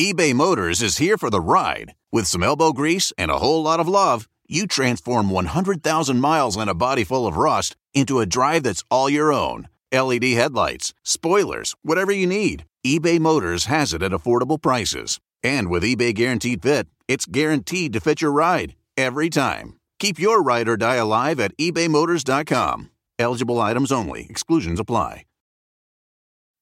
eBay 0.00 0.32
Motors 0.32 0.80
is 0.80 0.96
here 0.96 1.18
for 1.18 1.28
the 1.28 1.42
ride. 1.42 1.94
With 2.10 2.26
some 2.26 2.42
elbow 2.42 2.72
grease 2.72 3.12
and 3.18 3.30
a 3.30 3.36
whole 3.36 3.62
lot 3.62 3.80
of 3.80 3.86
love, 3.86 4.26
you 4.48 4.66
transform 4.66 5.28
100,000 5.28 6.18
miles 6.18 6.56
and 6.56 6.70
a 6.70 6.74
body 6.74 7.04
full 7.04 7.26
of 7.26 7.36
rust 7.36 7.76
into 7.92 8.18
a 8.18 8.24
drive 8.24 8.62
that's 8.62 8.82
all 8.90 9.10
your 9.10 9.30
own. 9.30 9.68
LED 9.92 10.24
headlights, 10.24 10.94
spoilers, 11.04 11.74
whatever 11.82 12.12
you 12.12 12.26
need, 12.26 12.64
eBay 12.82 13.20
Motors 13.20 13.66
has 13.66 13.92
it 13.92 14.02
at 14.02 14.12
affordable 14.12 14.58
prices. 14.58 15.20
And 15.42 15.68
with 15.68 15.82
eBay 15.82 16.14
Guaranteed 16.14 16.62
Fit, 16.62 16.88
it's 17.06 17.26
guaranteed 17.26 17.92
to 17.92 18.00
fit 18.00 18.22
your 18.22 18.32
ride 18.32 18.76
every 18.96 19.28
time. 19.28 19.76
Keep 19.98 20.18
your 20.18 20.42
ride 20.42 20.66
or 20.66 20.78
die 20.78 20.96
alive 20.96 21.38
at 21.38 21.54
ebaymotors.com. 21.58 22.88
Eligible 23.18 23.60
items 23.60 23.92
only, 23.92 24.26
exclusions 24.30 24.80
apply. 24.80 25.24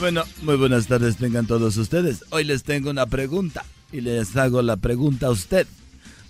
Bueno, 0.00 0.24
muy 0.40 0.56
buenas 0.56 0.86
tardes 0.86 1.18
tengan 1.18 1.46
todos 1.46 1.76
ustedes. 1.76 2.24
Hoy 2.30 2.44
les 2.44 2.62
tengo 2.62 2.88
una 2.88 3.04
pregunta 3.04 3.66
y 3.92 4.00
les 4.00 4.34
hago 4.34 4.62
la 4.62 4.78
pregunta 4.78 5.26
a 5.26 5.30
usted. 5.30 5.66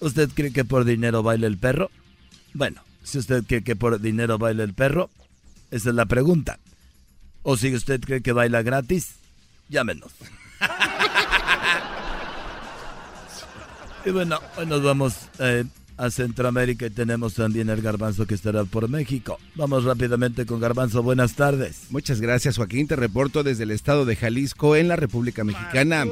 ¿Usted 0.00 0.28
cree 0.34 0.52
que 0.52 0.64
por 0.64 0.84
dinero 0.84 1.22
baila 1.22 1.46
el 1.46 1.56
perro? 1.56 1.88
Bueno, 2.52 2.82
si 3.04 3.18
usted 3.18 3.44
cree 3.46 3.62
que 3.62 3.76
por 3.76 4.00
dinero 4.00 4.38
baila 4.38 4.64
el 4.64 4.74
perro, 4.74 5.08
esa 5.70 5.90
es 5.90 5.94
la 5.94 6.06
pregunta. 6.06 6.58
O 7.44 7.56
si 7.56 7.72
usted 7.72 8.00
cree 8.00 8.22
que 8.22 8.32
baila 8.32 8.62
gratis, 8.62 9.10
llámenos. 9.68 10.10
y 14.04 14.10
bueno, 14.10 14.40
hoy 14.56 14.66
nos 14.66 14.82
vamos 14.82 15.14
eh, 15.38 15.64
a 16.00 16.10
Centroamérica 16.10 16.86
y 16.86 16.90
tenemos 16.90 17.34
también 17.34 17.68
el 17.68 17.82
Garbanzo 17.82 18.26
que 18.26 18.34
estará 18.34 18.64
por 18.64 18.88
México. 18.88 19.38
Vamos 19.54 19.84
rápidamente 19.84 20.46
con 20.46 20.58
Garbanzo, 20.58 21.02
buenas 21.02 21.34
tardes. 21.34 21.82
Muchas 21.90 22.22
gracias 22.22 22.56
Joaquín, 22.56 22.88
te 22.88 22.96
reporto 22.96 23.42
desde 23.42 23.64
el 23.64 23.70
estado 23.70 24.06
de 24.06 24.16
Jalisco 24.16 24.76
en 24.76 24.88
la 24.88 24.96
República 24.96 25.44
Mexicana. 25.44 26.06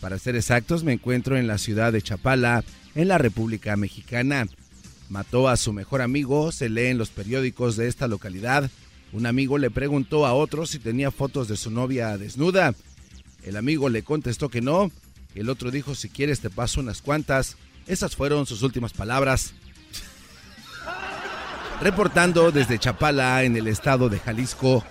Para 0.00 0.20
ser 0.20 0.36
exactos, 0.36 0.84
me 0.84 0.92
encuentro 0.92 1.36
en 1.36 1.48
la 1.48 1.58
ciudad 1.58 1.92
de 1.92 2.02
Chapala, 2.02 2.62
en 2.94 3.08
la 3.08 3.18
República 3.18 3.76
Mexicana. 3.76 4.46
Mató 5.08 5.48
a 5.48 5.56
su 5.56 5.72
mejor 5.72 6.02
amigo, 6.02 6.52
se 6.52 6.68
lee 6.68 6.86
en 6.86 6.98
los 6.98 7.10
periódicos 7.10 7.74
de 7.74 7.88
esta 7.88 8.06
localidad. 8.06 8.70
Un 9.12 9.26
amigo 9.26 9.58
le 9.58 9.72
preguntó 9.72 10.24
a 10.24 10.34
otro 10.34 10.66
si 10.66 10.78
tenía 10.78 11.10
fotos 11.10 11.48
de 11.48 11.56
su 11.56 11.72
novia 11.72 12.16
desnuda. 12.16 12.76
El 13.42 13.56
amigo 13.56 13.88
le 13.88 14.04
contestó 14.04 14.50
que 14.50 14.60
no. 14.60 14.92
El 15.34 15.50
otro 15.50 15.72
dijo, 15.72 15.96
si 15.96 16.10
quieres 16.10 16.38
te 16.38 16.48
paso 16.48 16.80
unas 16.80 17.02
cuantas. 17.02 17.56
Esas 17.86 18.16
fueron 18.16 18.46
sus 18.46 18.62
últimas 18.62 18.92
palabras. 18.92 19.54
Reportando 21.80 22.50
desde 22.52 22.78
Chapala, 22.78 23.44
en 23.44 23.56
el 23.56 23.68
estado 23.68 24.08
de 24.08 24.18
Jalisco, 24.18 24.84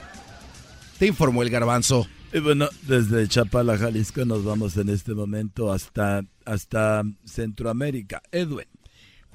te 1.00 1.08
informó 1.08 1.42
el 1.42 1.50
garbanzo. 1.50 2.08
Y 2.32 2.40
bueno, 2.40 2.70
desde 2.84 3.28
Chapala, 3.28 3.78
Jalisco, 3.78 4.24
nos 4.26 4.44
vamos 4.44 4.78
en 4.78 4.90
este 4.90 5.14
momento 5.14 5.72
hasta, 5.72 6.24
hasta 6.46 7.04
Centroamérica. 7.26 8.22
Edwin. 8.32 8.68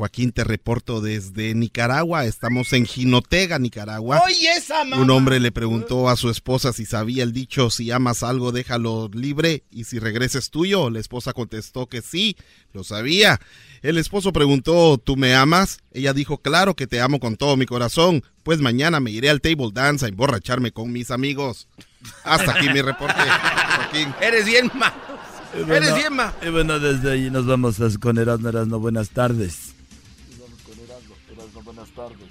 Joaquín, 0.01 0.33
te 0.33 0.45
reporto 0.45 1.03
desde 1.03 1.55
Nicaragua. 1.55 2.25
Estamos 2.25 2.73
en 2.73 2.87
Jinotega, 2.87 3.59
Nicaragua. 3.59 4.23
Oye, 4.25 4.49
esa 4.57 4.83
mamá. 4.83 5.03
Un 5.03 5.11
hombre 5.11 5.41
le 5.41 5.53
preguntó 5.53 6.09
a 6.09 6.17
su 6.17 6.31
esposa 6.31 6.73
si 6.73 6.87
sabía 6.87 7.23
el 7.23 7.35
dicho, 7.35 7.69
si 7.69 7.91
amas 7.91 8.23
algo, 8.23 8.51
déjalo 8.51 9.11
libre 9.13 9.63
y 9.71 9.85
si 9.85 9.99
regreses 9.99 10.49
tuyo. 10.49 10.89
La 10.89 11.01
esposa 11.01 11.35
contestó 11.35 11.87
que 11.87 12.01
sí, 12.01 12.35
lo 12.73 12.83
sabía. 12.83 13.41
El 13.83 13.99
esposo 13.99 14.33
preguntó, 14.33 14.97
¿tú 14.97 15.17
me 15.19 15.35
amas? 15.35 15.81
Ella 15.93 16.15
dijo, 16.15 16.39
claro 16.39 16.75
que 16.75 16.87
te 16.87 17.03
amo 17.03 17.21
con 17.21 17.37
todo 17.37 17.59
mi 17.59 17.67
corazón. 17.67 18.25
Pues 18.43 18.61
mañana 18.63 19.01
me 19.01 19.11
iré 19.11 19.29
al 19.29 19.43
table 19.43 19.69
dance 19.71 20.07
a 20.07 20.09
emborracharme 20.09 20.73
con 20.73 20.91
mis 20.93 21.11
amigos. 21.11 21.69
Hasta 22.25 22.53
aquí 22.53 22.71
mi 22.71 22.81
reporte, 22.81 23.21
Joaquín. 23.21 24.15
Eres 24.23 24.47
bien 24.47 24.71
ma. 24.75 24.95
Y 25.53 25.59
bueno, 25.59 25.75
Eres 25.75 25.95
bien 25.95 26.15
ma. 26.15 26.33
Y 26.41 26.49
bueno, 26.49 26.79
desde 26.79 27.13
ahí 27.13 27.31
nos 27.31 27.45
vamos 27.45 27.79
a- 27.83 27.91
con 28.01 28.17
Erasmo 28.17 28.49
Erasmo. 28.49 28.79
Buenas 28.81 29.11
tardes. 29.11 29.75
Buenas 31.65 31.91
tardes. 31.91 32.29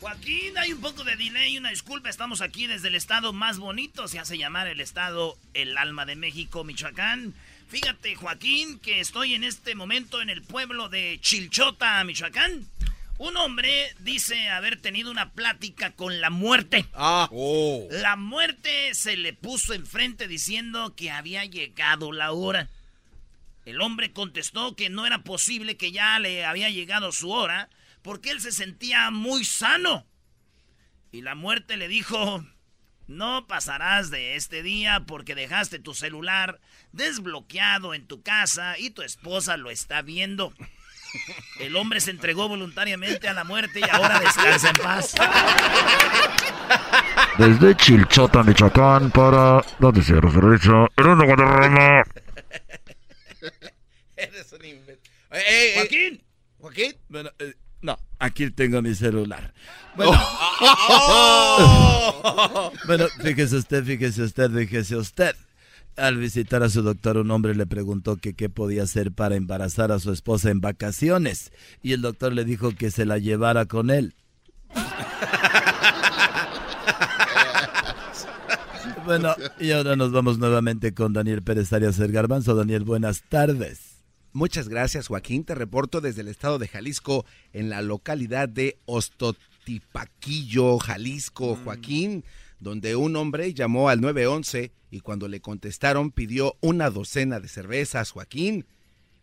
Joaquín, 0.00 0.58
hay 0.58 0.72
un 0.72 0.80
poco 0.80 1.04
de 1.04 1.14
delay, 1.14 1.56
una 1.56 1.70
disculpa. 1.70 2.10
Estamos 2.10 2.40
aquí 2.40 2.66
desde 2.66 2.88
el 2.88 2.96
estado 2.96 3.32
más 3.32 3.58
bonito. 3.58 4.08
Se 4.08 4.18
hace 4.18 4.36
llamar 4.36 4.66
el 4.66 4.80
estado 4.80 5.38
El 5.54 5.78
Alma 5.78 6.04
de 6.06 6.16
México, 6.16 6.64
Michoacán. 6.64 7.34
Fíjate, 7.68 8.16
Joaquín, 8.16 8.80
que 8.80 8.98
estoy 8.98 9.34
en 9.34 9.44
este 9.44 9.76
momento 9.76 10.20
en 10.20 10.28
el 10.28 10.42
pueblo 10.42 10.88
de 10.88 11.18
Chilchota, 11.20 12.02
Michoacán. 12.02 12.66
Un 13.18 13.36
hombre 13.36 13.94
dice 14.00 14.48
haber 14.48 14.80
tenido 14.80 15.08
una 15.08 15.30
plática 15.30 15.92
con 15.92 16.20
la 16.20 16.30
muerte. 16.30 16.84
Ah. 16.94 17.30
La 17.90 18.16
muerte 18.16 18.94
se 18.94 19.16
le 19.16 19.32
puso 19.32 19.72
enfrente 19.72 20.26
diciendo 20.26 20.96
que 20.96 21.12
había 21.12 21.44
llegado 21.44 22.10
la 22.10 22.32
hora. 22.32 22.68
El 23.64 23.80
hombre 23.80 24.12
contestó 24.12 24.74
que 24.74 24.90
no 24.90 25.06
era 25.06 25.22
posible 25.22 25.76
que 25.76 25.92
ya 25.92 26.18
le 26.18 26.44
había 26.44 26.70
llegado 26.70 27.12
su 27.12 27.30
hora 27.30 27.68
porque 28.02 28.30
él 28.30 28.40
se 28.40 28.52
sentía 28.52 29.10
muy 29.10 29.44
sano. 29.44 30.06
Y 31.10 31.22
la 31.22 31.34
muerte 31.34 31.76
le 31.76 31.88
dijo, 31.88 32.44
no 33.06 33.46
pasarás 33.46 34.10
de 34.10 34.36
este 34.36 34.62
día 34.62 35.04
porque 35.06 35.34
dejaste 35.34 35.78
tu 35.78 35.94
celular 35.94 36.60
desbloqueado 36.92 37.94
en 37.94 38.06
tu 38.06 38.22
casa 38.22 38.78
y 38.78 38.90
tu 38.90 39.02
esposa 39.02 39.56
lo 39.56 39.70
está 39.70 40.02
viendo. 40.02 40.54
El 41.60 41.76
hombre 41.76 42.00
se 42.00 42.10
entregó 42.10 42.48
voluntariamente 42.48 43.28
a 43.28 43.34
la 43.34 43.44
muerte 43.44 43.80
y 43.80 43.90
ahora 43.90 44.18
descansa 44.18 44.70
en 44.70 44.76
paz. 44.76 45.14
Desde 47.38 47.76
Chilchota, 47.76 48.42
Michoacán, 48.42 49.10
para 49.10 49.62
Noticiero 49.78 50.32
Servicio, 50.32 50.88
Erasmo 50.96 51.24
Guadarrama. 51.26 52.04
Eres 54.16 54.52
un 54.52 54.64
eh, 54.64 55.72
Joaquín. 55.76 56.22
Joaquín. 56.58 56.96
Bueno, 57.08 57.30
eh, 57.38 57.54
no, 57.82 57.98
aquí 58.18 58.50
tengo 58.50 58.80
mi 58.82 58.94
celular. 58.94 59.52
Bueno, 59.96 60.12
Oh. 61.54 62.72
bueno, 62.86 63.06
fíjese 63.22 63.56
usted, 63.56 63.84
fíjese 63.84 64.22
usted, 64.22 64.50
fíjese 64.50 64.96
usted. 64.96 65.34
Al 65.96 66.16
visitar 66.16 66.62
a 66.62 66.70
su 66.70 66.82
doctor, 66.82 67.18
un 67.18 67.30
hombre 67.30 67.54
le 67.54 67.66
preguntó 67.66 68.16
que 68.16 68.32
qué 68.34 68.48
podía 68.48 68.84
hacer 68.84 69.12
para 69.12 69.36
embarazar 69.36 69.92
a 69.92 69.98
su 69.98 70.10
esposa 70.12 70.50
en 70.50 70.60
vacaciones. 70.60 71.52
Y 71.82 71.92
el 71.92 72.00
doctor 72.00 72.32
le 72.32 72.44
dijo 72.46 72.72
que 72.74 72.90
se 72.90 73.04
la 73.04 73.18
llevara 73.18 73.66
con 73.66 73.90
él. 73.90 74.14
Bueno, 79.04 79.34
y 79.58 79.72
ahora 79.72 79.96
nos 79.96 80.12
vamos 80.12 80.38
nuevamente 80.38 80.94
con 80.94 81.12
Daniel 81.12 81.42
Pérez 81.42 81.72
Arias 81.72 81.98
el 81.98 82.12
Garbanzo. 82.12 82.54
Daniel, 82.54 82.84
buenas 82.84 83.22
tardes. 83.28 83.91
Muchas 84.34 84.70
gracias, 84.70 85.08
Joaquín. 85.08 85.44
Te 85.44 85.54
reporto 85.54 86.00
desde 86.00 86.22
el 86.22 86.28
estado 86.28 86.58
de 86.58 86.66
Jalisco, 86.66 87.26
en 87.52 87.68
la 87.68 87.82
localidad 87.82 88.48
de 88.48 88.78
Ostotipaquillo, 88.86 90.78
Jalisco, 90.78 91.54
Joaquín, 91.62 92.24
donde 92.58 92.96
un 92.96 93.14
hombre 93.16 93.52
llamó 93.52 93.90
al 93.90 94.00
911 94.00 94.72
y 94.90 95.00
cuando 95.00 95.28
le 95.28 95.40
contestaron 95.40 96.10
pidió 96.10 96.56
una 96.62 96.88
docena 96.88 97.40
de 97.40 97.48
cervezas, 97.48 98.10
Joaquín. 98.10 98.64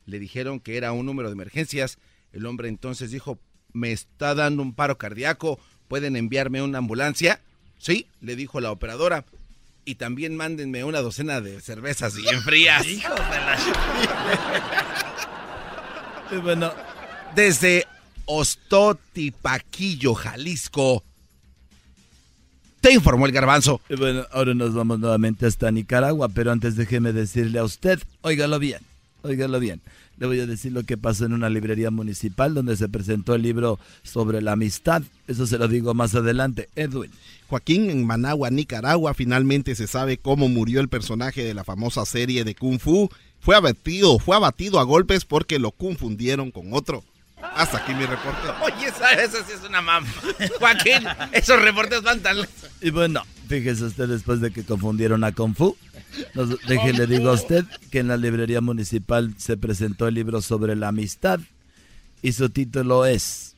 Le 0.05 0.19
dijeron 0.19 0.59
que 0.59 0.77
era 0.77 0.91
un 0.91 1.07
número 1.07 1.29
de 1.29 1.33
emergencias. 1.33 1.97
El 2.31 2.45
hombre 2.45 2.69
entonces 2.69 3.09
dijo, 3.09 3.39
me 3.73 3.91
está 3.91 4.35
dando 4.35 4.61
un 4.61 4.75
paro 4.75 4.99
cardíaco, 4.99 5.59
¿pueden 5.87 6.17
enviarme 6.17 6.61
una 6.61 6.77
ambulancia? 6.77 7.41
Sí, 7.79 8.05
le 8.21 8.35
dijo 8.35 8.61
la 8.61 8.71
operadora. 8.71 9.25
Y 9.89 9.95
también 9.95 10.37
mándenme 10.37 10.83
una 10.83 11.01
docena 11.01 11.41
de 11.41 11.59
cervezas 11.61 12.13
bien 12.13 12.43
frías. 12.43 12.85
Hijos 12.85 13.17
de 13.17 13.37
la... 13.37 13.57
Y 16.31 16.35
bueno, 16.43 16.71
desde 17.33 17.87
Ostotipaquillo, 18.25 20.13
Jalisco. 20.13 21.03
Te 22.81 22.93
informó 22.93 23.25
el 23.25 23.31
garbanzo. 23.31 23.81
Y 23.89 23.95
bueno, 23.95 24.27
ahora 24.31 24.53
nos 24.53 24.75
vamos 24.75 24.99
nuevamente 24.99 25.47
hasta 25.47 25.71
Nicaragua, 25.71 26.29
pero 26.29 26.51
antes 26.51 26.75
déjeme 26.75 27.11
decirle 27.11 27.57
a 27.57 27.63
usted, 27.63 27.99
óigalo 28.21 28.59
bien. 28.59 28.88
Óigalo 29.21 29.59
bien. 29.59 29.81
Le 30.17 30.27
voy 30.27 30.39
a 30.39 30.45
decir 30.45 30.71
lo 30.71 30.83
que 30.83 30.97
pasó 30.97 31.25
en 31.25 31.33
una 31.33 31.49
librería 31.49 31.91
municipal 31.91 32.53
donde 32.53 32.77
se 32.77 32.89
presentó 32.89 33.35
el 33.35 33.41
libro 33.41 33.79
sobre 34.03 34.41
la 34.41 34.53
amistad. 34.53 35.01
Eso 35.27 35.47
se 35.47 35.57
lo 35.57 35.67
digo 35.67 35.93
más 35.93 36.15
adelante. 36.15 36.69
Edwin. 36.75 37.11
Joaquín, 37.47 37.89
en 37.89 38.05
Managua, 38.05 38.49
Nicaragua, 38.49 39.13
finalmente 39.13 39.75
se 39.75 39.87
sabe 39.87 40.17
cómo 40.17 40.49
murió 40.49 40.81
el 40.81 40.89
personaje 40.89 41.43
de 41.43 41.53
la 41.53 41.63
famosa 41.63 42.05
serie 42.05 42.43
de 42.43 42.53
Kung 42.55 42.79
Fu. 42.79 43.09
Fue 43.39 43.55
abatido, 43.55 44.19
fue 44.19 44.35
abatido 44.35 44.79
a 44.79 44.83
golpes 44.83 45.25
porque 45.25 45.57
lo 45.57 45.71
confundieron 45.71 46.51
con 46.51 46.73
otro. 46.73 47.03
Hasta 47.41 47.77
aquí 47.77 47.93
mi 47.93 48.05
reporte. 48.05 48.49
Oye, 48.61 48.87
esa, 48.87 49.13
esa 49.13 49.37
sí 49.45 49.53
es 49.53 49.67
una 49.67 49.81
mamá. 49.81 50.07
Joaquín, 50.59 51.07
esos 51.31 51.61
reportes 51.61 52.03
van 52.03 52.19
tan... 52.19 52.37
Y 52.81 52.91
bueno, 52.91 53.23
fíjese 53.47 53.85
usted 53.85 54.07
después 54.07 54.41
de 54.41 54.51
que 54.51 54.63
confundieron 54.63 55.23
a 55.23 55.31
Kung 55.31 55.55
Fu. 55.55 55.75
Nos, 56.33 56.49
le 56.67 57.07
digo 57.07 57.29
a 57.29 57.33
usted 57.33 57.65
que 57.91 57.99
en 57.99 58.07
la 58.07 58.17
librería 58.17 58.61
municipal 58.61 59.33
se 59.37 59.57
presentó 59.57 60.07
el 60.07 60.15
libro 60.15 60.41
sobre 60.41 60.75
la 60.75 60.89
amistad 60.89 61.39
y 62.21 62.33
su 62.33 62.49
título 62.49 63.05
es 63.05 63.55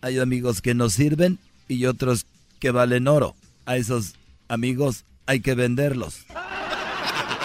Hay 0.00 0.18
amigos 0.18 0.60
que 0.60 0.74
nos 0.74 0.94
sirven 0.94 1.38
y 1.68 1.86
otros 1.86 2.26
que 2.58 2.70
valen 2.70 3.08
oro. 3.08 3.34
A 3.66 3.76
esos 3.76 4.14
amigos 4.48 5.04
hay 5.26 5.40
que 5.40 5.54
venderlos. 5.54 6.26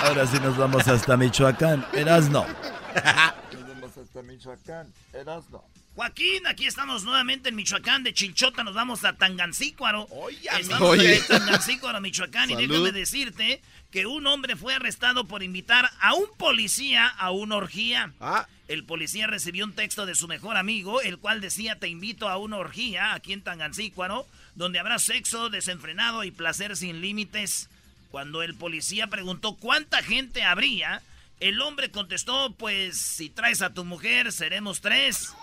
Ahora 0.03 0.25
sí 0.27 0.37
nos 0.41 0.57
vamos 0.57 0.87
hasta 0.87 1.17
Michoacán. 1.17 1.85
Erasno. 1.93 2.45
Nos 3.53 3.67
vamos 3.67 3.97
hasta 3.97 4.21
Michoacán. 4.23 4.87
Erasno. 5.13 5.63
Joaquín, 5.95 6.47
aquí 6.47 6.65
estamos 6.65 7.03
nuevamente 7.03 7.49
en 7.49 7.55
Michoacán, 7.55 8.03
de 8.03 8.13
Chilchota 8.13 8.63
nos 8.63 8.73
vamos 8.73 9.03
a 9.03 9.13
Tangancícuaro. 9.13 10.07
Oye, 10.11 10.47
estamos 10.59 10.97
en 10.97 11.27
Tangancícuaro, 11.27 11.99
Michoacán, 11.99 12.51
y 12.51 12.55
déjame 12.55 12.91
decirte 12.91 13.61
que 13.91 14.05
un 14.05 14.25
hombre 14.27 14.55
fue 14.55 14.75
arrestado 14.75 15.25
por 15.25 15.43
invitar 15.43 15.89
a 15.99 16.13
un 16.13 16.27
policía 16.37 17.07
a 17.07 17.31
una 17.31 17.57
orgía. 17.57 18.13
Ah. 18.21 18.47
El 18.67 18.83
policía 18.83 19.25
recibió 19.25 19.65
un 19.65 19.73
texto 19.73 20.05
de 20.05 20.13
su 20.13 20.27
mejor 20.27 20.55
amigo, 20.55 21.01
el 21.01 21.17
cual 21.17 21.41
decía, 21.41 21.79
te 21.79 21.87
invito 21.87 22.29
a 22.29 22.37
una 22.37 22.57
orgía 22.57 23.13
aquí 23.13 23.33
en 23.33 23.41
Tangancícuaro, 23.41 24.27
donde 24.55 24.79
habrá 24.79 24.99
sexo 24.99 25.49
desenfrenado 25.49 26.23
y 26.23 26.31
placer 26.31 26.77
sin 26.77 27.01
límites. 27.01 27.67
Cuando 28.11 28.43
el 28.43 28.55
policía 28.55 29.07
preguntó 29.07 29.55
cuánta 29.55 30.03
gente 30.03 30.43
habría, 30.43 31.01
el 31.39 31.61
hombre 31.61 31.89
contestó, 31.89 32.53
pues 32.57 32.97
si 32.97 33.29
traes 33.29 33.61
a 33.61 33.73
tu 33.73 33.85
mujer, 33.85 34.31
seremos 34.31 34.81
tres. 34.81 35.33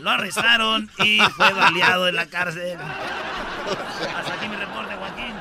Lo 0.00 0.10
arrestaron 0.10 0.88
y 1.04 1.18
fue 1.36 1.52
baleado 1.54 2.08
en 2.08 2.14
la 2.14 2.26
cárcel. 2.26 2.78
Hasta 2.78 4.34
aquí 4.34 4.48
mi 4.48 4.56
reporte, 4.56 4.94
Joaquín. 4.94 5.34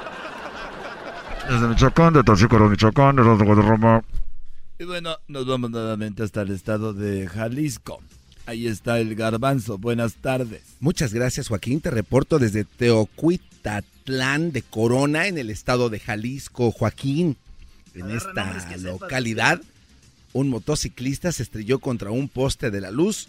Desde 1.50 1.68
Michoacán, 1.68 2.14
de 2.14 2.24
Tachícaro, 2.24 2.70
Michoacán, 2.70 3.16
de 3.16 3.24
Roma. 3.24 4.04
Y 4.80 4.86
bueno, 4.86 5.18
nos 5.28 5.46
vamos 5.46 5.70
nuevamente 5.70 6.24
hasta 6.24 6.42
el 6.42 6.52
estado 6.52 6.94
de 6.94 7.28
Jalisco. 7.28 8.02
Ahí 8.48 8.66
está 8.66 9.00
el 9.00 9.14
garbanzo. 9.14 9.78
Buenas 9.78 10.16
tardes. 10.16 10.64
Muchas 10.80 11.14
gracias, 11.14 11.48
Joaquín. 11.48 11.80
Te 11.80 11.92
reporto 11.92 12.40
desde 12.40 12.64
Teocuitatlán 12.64 14.52
de 14.52 14.64
Corona, 14.64 15.28
en 15.28 15.38
el 15.38 15.52
estado 15.52 15.90
de 15.90 16.00
Jalisco. 16.00 16.72
Joaquín, 16.72 17.38
en 17.94 18.10
esta 18.10 18.58
localidad 18.80 19.62
un 20.34 20.50
motociclista 20.50 21.32
se 21.32 21.44
estrelló 21.44 21.80
contra 21.80 22.12
un 22.12 22.30
poste 22.30 22.72
de 22.72 22.82
la 22.82 22.92
luz. 22.92 23.28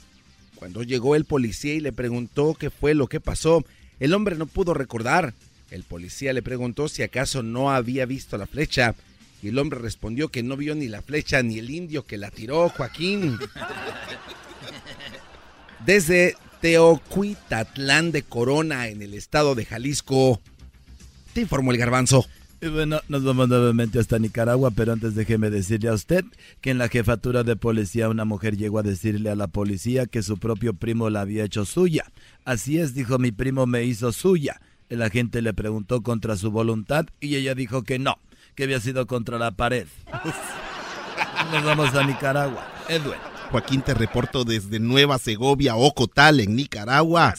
Cuando 0.56 0.82
llegó 0.82 1.16
el 1.16 1.25
policía 1.25 1.75
y 1.75 1.81
le 1.81 1.93
preguntó 1.93 2.54
qué 2.54 2.70
fue 2.70 2.94
lo 2.94 3.08
que 3.08 3.20
pasó, 3.20 3.64
el 4.00 4.14
hombre 4.14 4.37
no 4.37 4.46
pudo 4.46 4.75
recordar. 4.75 5.34
El 5.70 5.84
policía 5.84 6.32
le 6.32 6.43
preguntó 6.43 6.88
si 6.88 7.02
acaso 7.02 7.43
no 7.43 7.70
había 7.70 8.06
visto 8.06 8.38
la 8.38 8.46
flecha 8.46 8.94
y 9.43 9.49
el 9.49 9.58
hombre 9.58 9.81
respondió 9.81 10.28
que 10.28 10.43
no 10.43 10.56
vio 10.56 10.75
ni 10.75 10.87
la 10.87 11.02
flecha 11.02 11.43
ni 11.43 11.58
el 11.58 11.70
indio 11.70 12.06
que 12.06 12.16
la 12.16 12.31
tiró, 12.31 12.69
Joaquín. 12.69 13.38
Desde 15.84 16.37
Teocuitatlán 16.60 18.12
de 18.12 18.22
Corona, 18.22 18.87
en 18.87 19.02
el 19.02 19.14
estado 19.14 19.56
de 19.56 19.64
Jalisco, 19.64 20.40
te 21.32 21.40
informó 21.40 21.72
el 21.72 21.78
garbanzo. 21.78 22.25
Y 22.62 22.69
bueno, 22.69 23.00
nos 23.09 23.25
vamos 23.25 23.49
nuevamente 23.49 23.99
hasta 23.99 24.20
Nicaragua, 24.20 24.70
pero 24.70 24.93
antes 24.93 25.17
déjeme 25.17 25.50
decirle 25.50 25.88
a 25.88 25.94
usted 25.94 26.25
que 26.61 26.70
en 26.70 26.79
la 26.79 26.87
jefatura 26.87 27.43
de 27.43 27.56
policía 27.56 28.09
una 28.09 28.25
mujer 28.25 28.56
llegó 28.56 28.79
a 28.79 28.85
decirle 28.85 29.31
a 29.31 29.35
la 29.35 29.49
policía 29.49 30.06
que 30.06 30.23
su 30.23 30.38
propio 30.38 30.73
primo 30.73 31.11
la 31.11 31.23
había 31.23 31.43
hecho 31.43 31.64
suya. 31.64 32.05
Así 32.44 32.79
es, 32.79 32.94
dijo 32.94 33.19
mi 33.19 33.32
primo 33.32 33.67
me 33.67 33.82
hizo 33.82 34.12
suya. 34.12 34.61
El 34.88 35.03
agente 35.03 35.43
le 35.43 35.53
preguntó 35.53 36.05
contra 36.05 36.37
su 36.37 36.53
voluntad 36.53 37.06
y 37.19 37.35
ella 37.35 37.56
dijo 37.56 37.82
que 37.82 37.99
no, 37.99 38.19
que 38.55 38.62
había 38.62 38.79
sido 38.79 39.08
contra 39.08 39.41
la 39.41 39.50
pared. 39.50 39.88
Nos 41.53 41.65
vamos 41.65 41.93
a 41.97 42.06
Nicaragua. 42.06 42.65
Edwin. 42.88 43.19
Joaquín, 43.50 43.82
te 43.82 43.93
reporto 43.93 44.44
desde 44.44 44.79
Nueva 44.79 45.19
Segovia, 45.19 45.75
Ocotal, 45.75 46.38
en 46.38 46.55
Nicaragua 46.55 47.35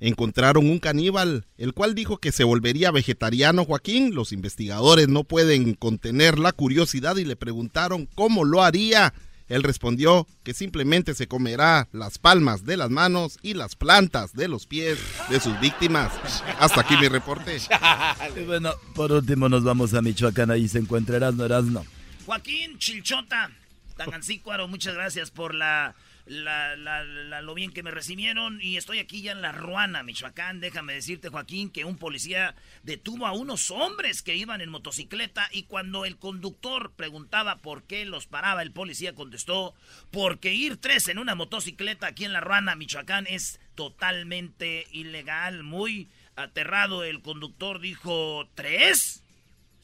encontraron 0.00 0.68
un 0.68 0.78
caníbal, 0.78 1.46
el 1.58 1.72
cual 1.72 1.94
dijo 1.94 2.18
que 2.18 2.32
se 2.32 2.44
volvería 2.44 2.90
vegetariano 2.90 3.64
Joaquín. 3.64 4.14
Los 4.14 4.32
investigadores 4.32 5.08
no 5.08 5.24
pueden 5.24 5.74
contener 5.74 6.38
la 6.38 6.52
curiosidad 6.52 7.16
y 7.16 7.24
le 7.24 7.36
preguntaron 7.36 8.08
cómo 8.14 8.44
lo 8.44 8.62
haría. 8.62 9.14
Él 9.48 9.62
respondió 9.62 10.26
que 10.42 10.54
simplemente 10.54 11.14
se 11.14 11.28
comerá 11.28 11.88
las 11.92 12.18
palmas 12.18 12.64
de 12.64 12.78
las 12.78 12.90
manos 12.90 13.38
y 13.42 13.54
las 13.54 13.76
plantas 13.76 14.32
de 14.32 14.48
los 14.48 14.66
pies 14.66 14.98
de 15.28 15.38
sus 15.38 15.58
víctimas. 15.60 16.12
Hasta 16.58 16.80
aquí 16.80 16.96
mi 16.96 17.08
reporte. 17.08 17.58
Y 18.36 18.44
bueno, 18.44 18.72
por 18.94 19.12
último 19.12 19.48
nos 19.48 19.62
vamos 19.64 19.94
a 19.94 20.02
Michoacán, 20.02 20.50
ahí 20.50 20.66
se 20.66 20.78
encuentra 20.78 21.16
Erasno 21.16 21.44
Erasno. 21.44 21.84
Joaquín 22.26 22.78
Chilchota, 22.78 23.50
Tangancícuaro, 23.96 24.66
muchas 24.66 24.94
gracias 24.94 25.30
por 25.30 25.54
la 25.54 25.94
la, 26.26 26.74
la, 26.76 27.42
lo 27.42 27.54
bien 27.54 27.72
que 27.72 27.82
me 27.82 27.90
recibieron 27.90 28.60
y 28.62 28.76
estoy 28.76 28.98
aquí 28.98 29.22
ya 29.22 29.32
en 29.32 29.42
La 29.42 29.52
Ruana, 29.52 30.02
Michoacán. 30.02 30.60
Déjame 30.60 30.94
decirte, 30.94 31.28
Joaquín, 31.28 31.70
que 31.70 31.84
un 31.84 31.98
policía 31.98 32.54
detuvo 32.82 33.26
a 33.26 33.32
unos 33.32 33.70
hombres 33.70 34.22
que 34.22 34.36
iban 34.36 34.60
en 34.60 34.70
motocicleta 34.70 35.48
y 35.52 35.64
cuando 35.64 36.04
el 36.04 36.16
conductor 36.16 36.92
preguntaba 36.96 37.56
por 37.56 37.82
qué 37.84 38.04
los 38.04 38.26
paraba, 38.26 38.62
el 38.62 38.72
policía 38.72 39.14
contestó, 39.14 39.74
porque 40.10 40.54
ir 40.54 40.78
tres 40.78 41.08
en 41.08 41.18
una 41.18 41.34
motocicleta 41.34 42.06
aquí 42.06 42.24
en 42.24 42.32
La 42.32 42.40
Ruana, 42.40 42.74
Michoacán, 42.74 43.26
es 43.26 43.60
totalmente 43.74 44.86
ilegal. 44.92 45.62
Muy 45.62 46.08
aterrado 46.36 47.04
el 47.04 47.22
conductor 47.22 47.80
dijo, 47.80 48.48
¿tres? 48.54 49.23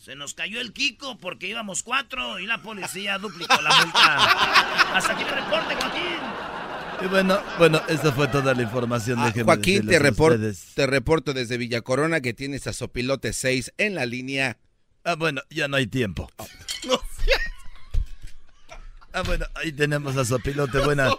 Se 0.00 0.16
nos 0.16 0.32
cayó 0.32 0.62
el 0.62 0.72
Kiko 0.72 1.18
porque 1.18 1.46
íbamos 1.46 1.82
cuatro 1.82 2.38
y 2.38 2.46
la 2.46 2.62
policía 2.62 3.18
duplicó 3.18 3.60
la 3.60 3.70
multa. 3.82 4.96
Hasta 4.96 5.12
aquí 5.12 5.24
el 5.24 5.28
reporte, 5.28 5.74
Joaquín. 5.74 7.02
Y 7.02 7.06
bueno, 7.06 7.38
bueno, 7.58 7.82
esa 7.86 8.10
fue 8.10 8.26
toda 8.28 8.54
la 8.54 8.62
información. 8.62 9.18
Ah, 9.18 9.30
Joaquín, 9.44 9.86
te, 9.86 9.98
te 10.74 10.86
reporto 10.86 11.34
desde 11.34 11.58
Villa 11.58 11.82
Corona 11.82 12.22
que 12.22 12.32
tienes 12.32 12.66
a 12.66 12.72
Sopilote 12.72 13.34
6 13.34 13.74
en 13.76 13.94
la 13.94 14.06
línea. 14.06 14.56
Ah, 15.04 15.16
bueno, 15.16 15.42
ya 15.50 15.68
no 15.68 15.76
hay 15.76 15.86
tiempo. 15.86 16.30
Ah, 19.12 19.22
bueno, 19.26 19.44
ahí 19.54 19.70
tenemos 19.72 20.16
a 20.16 20.24
Sopilote. 20.24 20.78
Buenas, 20.84 21.12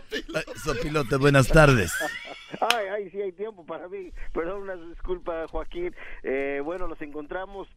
Sopilote, 0.64 1.18
buenas 1.18 1.50
tardes. 1.50 1.92
Ay, 2.60 2.88
ay, 2.96 3.10
sí 3.12 3.22
hay 3.22 3.32
tiempo 3.34 3.64
para 3.64 3.88
mí. 3.88 4.12
Perdón, 4.34 4.64
una 4.64 4.76
disculpa, 4.76 5.46
Joaquín. 5.50 5.96
Eh, 6.24 6.62
bueno, 6.64 6.88
nos 6.88 7.00
encontramos 7.02 7.68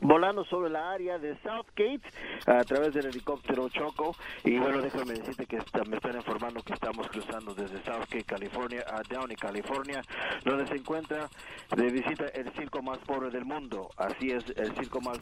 volando 0.00 0.44
sobre 0.44 0.70
la 0.70 0.90
área 0.90 1.18
de 1.18 1.36
Southgate 1.42 2.02
a 2.46 2.62
través 2.64 2.94
del 2.94 3.06
helicóptero 3.06 3.68
Choco. 3.68 4.14
Y 4.44 4.58
bueno 4.58 4.80
déjame 4.80 5.14
decirte 5.14 5.46
que 5.46 5.58
me 5.88 5.96
están 5.96 6.16
informando 6.16 6.62
que 6.62 6.74
estamos 6.74 7.08
cruzando 7.08 7.54
desde 7.54 7.82
Southgate 7.84 8.24
California 8.24 8.84
a 8.88 9.02
Downey 9.08 9.36
California 9.36 10.02
donde 10.44 10.66
se 10.66 10.76
encuentra 10.76 11.28
de 11.76 11.90
visita 11.90 12.26
el 12.34 12.50
circo 12.52 12.82
más 12.82 12.98
pobre 12.98 13.30
del 13.30 13.44
mundo. 13.44 13.90
Así 13.96 14.30
es 14.30 14.44
el 14.56 14.74
circo 14.76 15.00
más 15.00 15.18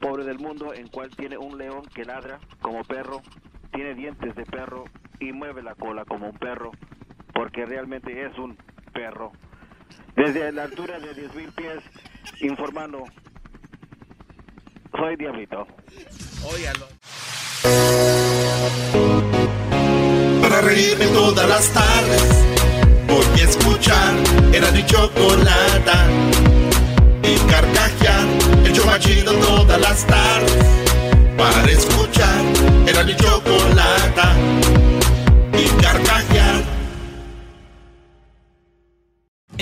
pobre 0.00 0.24
del 0.24 0.38
mundo 0.38 0.72
en 0.74 0.88
cual 0.88 1.10
tiene 1.16 1.36
un 1.36 1.58
león 1.58 1.82
que 1.94 2.04
ladra 2.04 2.38
como 2.60 2.82
perro 2.84 3.20
tiene 3.72 3.94
dientes 3.94 4.34
de 4.34 4.44
perro 4.44 4.84
y 5.18 5.32
mueve 5.32 5.62
la 5.62 5.74
cola 5.74 6.04
como 6.04 6.28
un 6.28 6.36
perro 6.36 6.72
porque 7.32 7.64
realmente 7.64 8.24
es 8.24 8.36
un 8.38 8.56
perro. 8.92 9.32
Desde 10.14 10.52
la 10.52 10.64
altura 10.64 10.98
de 11.00 11.14
10.000 11.14 11.54
pies 11.54 12.42
informando 12.42 13.04
soy 15.02 15.16
Diablito. 15.16 15.66
Óyalo. 16.44 16.86
Para 20.40 20.60
reírme 20.60 21.06
todas 21.06 21.48
las 21.48 21.68
tardes, 21.70 22.44
voy 23.08 23.40
a 23.40 23.44
escuchar 23.44 24.14
era 24.52 24.70
mi 24.70 24.86
chocolata. 24.86 26.06
Y 27.24 27.34
carcajear, 27.50 28.26
el 28.64 28.72
chomachido 28.72 29.32
todas 29.34 29.80
las 29.80 30.06
tardes. 30.06 30.66
Para 31.36 31.64
escuchar 31.68 32.40
era 32.86 33.02
mi 33.02 33.16
chocolata. 33.16 34.36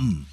come. 0.00 0.29